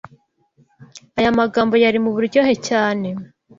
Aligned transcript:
Ayo 1.19 1.29
magambo 1.39 1.75
yari 1.83 1.97
muburyohe 2.03 2.53
cyane. 2.67 3.07